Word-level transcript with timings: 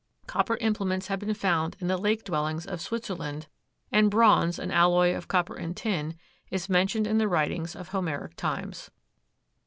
Copper 0.25 0.57
implements 0.61 1.09
have 1.09 1.19
been 1.19 1.35
found 1.35 1.77
in 1.79 1.85
the 1.87 1.95
lake 1.95 2.23
dwellings 2.23 2.65
of 2.65 2.81
Switzerland, 2.81 3.45
and 3.91 4.09
bronze, 4.09 4.57
an 4.57 4.71
alloy 4.71 5.13
of 5.15 5.27
copper 5.27 5.53
and 5.53 5.77
tin, 5.77 6.15
is 6.49 6.67
mentioned 6.67 7.05
in 7.05 7.19
the 7.19 7.27
writings 7.27 7.75
of 7.75 7.89
Homeric 7.89 8.35
times. 8.35 8.89